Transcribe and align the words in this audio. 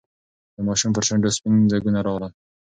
د 0.55 0.57
ماشوم 0.67 0.91
پر 0.95 1.03
شونډو 1.07 1.35
سپین 1.35 1.55
ځگونه 1.71 1.99
راغلل. 2.07 2.33